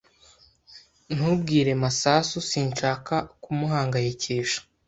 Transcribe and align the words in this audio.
Ntubwire 1.15 1.71
Masasu. 1.81 2.37
Sinshaka 2.49 3.15
kumuhangayikisha. 3.43 4.59